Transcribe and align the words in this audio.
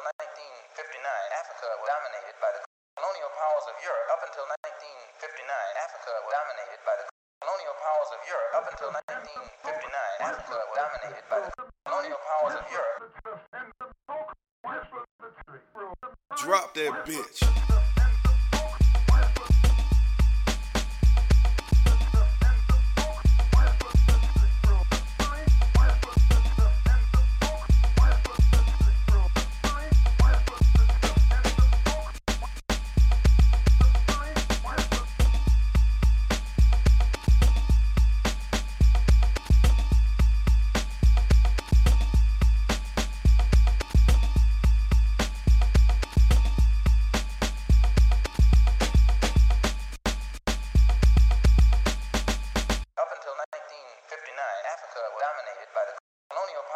until 0.00 0.16
1959, 0.80 1.04
Africa 1.36 1.68
was 1.76 1.88
dominated 1.92 2.36
by 2.40 2.48
the 2.56 2.60
colonial 2.96 3.28
powers 3.36 3.66
of 3.68 3.76
Europe. 3.84 4.08
Up 4.08 4.22
until 4.24 4.48
1959, 4.48 5.76
Africa 5.76 6.12
was 6.24 6.32
dominated 6.32 6.80
by 6.88 6.94
the 6.96 7.04
colonial 7.44 7.76
powers 7.84 8.10
of 8.16 8.20
Europe. 8.24 8.50
Up 8.56 8.64
until 8.72 8.90
1959, 9.12 10.24
Africa 10.24 10.56
was 10.56 10.76
dominated 10.80 11.24
by 11.28 11.38
the 11.44 11.50
colonial 11.84 12.16
powers 12.16 12.56
of 12.56 12.64
Europe. 12.72 13.12
Drop 16.40 16.72
that 16.80 17.04
bitch. 17.04 17.79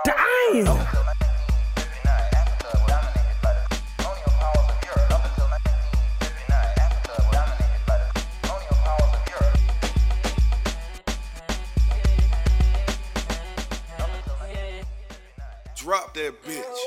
1959. 0.06 1.04
Drop 15.76 16.14
that 16.14 16.42
bitch. 16.42 16.83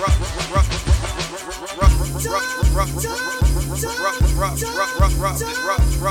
rock 0.00 0.16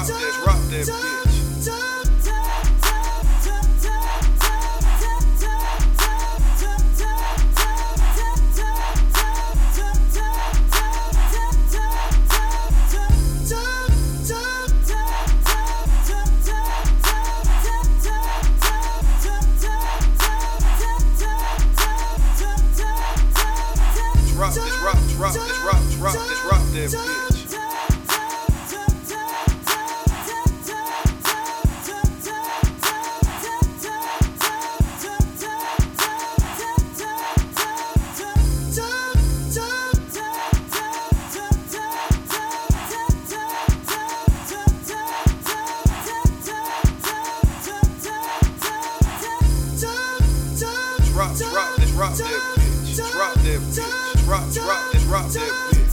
this, 0.08 0.38
rock 0.46 0.60
that 0.70 0.88
bitch. 0.88 1.41
rough, 24.58 25.00
this 25.00 25.14
rough, 25.16 25.34
this 25.34 25.34
rough, 25.34 25.34
this 25.34 25.60
rough, 25.64 25.84
this 25.88 25.98
rough, 25.98 26.14
this 26.28 26.44
rough, 26.46 26.72
this 26.74 26.96
bitch. 26.96 27.48
Drop, 51.12 51.38
drop, 51.38 51.76
drop 51.76 52.14
that 52.16 52.28
bitch. 52.58 53.12
Drop 53.12 53.34
that 53.36 53.60
bitch 53.60 54.11
rock, 54.32 54.44
rock, 54.60 54.96
it's 54.96 55.04
rock 55.08 55.28
that 55.34 55.72
rock! 55.74 55.91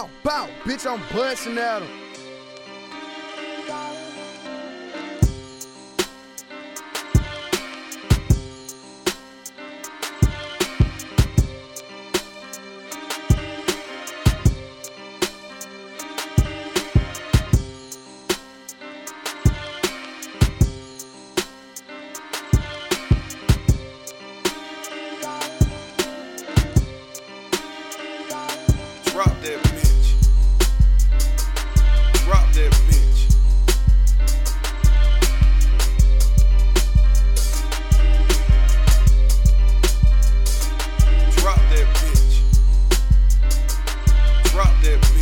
Bow, 0.00 0.08
bow, 0.22 0.48
bitch, 0.64 0.90
I'm 0.90 0.98
busting 1.14 1.58
at 1.58 1.82
him. 1.82 2.00
drop 29.10 29.28
that 29.42 29.58
bitch 29.64 29.89
that 32.54 32.72
bitch. 32.72 33.20
Drop 41.36 41.56
that 41.56 41.86
bitch. 41.94 42.34
Drop 44.50 44.82
that 44.82 45.00
bitch. 45.00 45.20